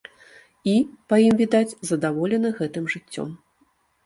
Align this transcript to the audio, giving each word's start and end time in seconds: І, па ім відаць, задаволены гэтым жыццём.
І, 0.71 0.71
па 1.13 1.19
ім 1.25 1.35
відаць, 1.41 1.77
задаволены 1.91 2.49
гэтым 2.63 2.89
жыццём. 2.97 3.29